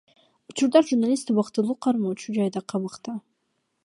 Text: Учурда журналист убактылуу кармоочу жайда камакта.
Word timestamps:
Учурда 0.51 0.79
журналист 0.87 1.29
убактылуу 1.33 1.75
кармоочу 1.87 2.35
жайда 2.39 2.65
камакта. 2.73 3.15